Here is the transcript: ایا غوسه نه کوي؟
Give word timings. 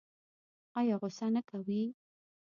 ایا 0.79 0.95
غوسه 1.01 1.27
نه 1.35 1.41
کوي؟ 1.49 1.83